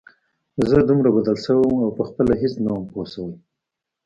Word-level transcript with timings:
زه 0.69 0.77
دومره 0.89 1.09
بدل 1.17 1.37
سوى 1.45 1.63
وم 1.67 1.79
او 1.85 1.89
پخپله 1.99 2.33
هېڅ 2.41 2.53
نه 2.65 2.69
وم 2.73 2.83
پوه 2.91 3.05
سوى. 3.13 3.35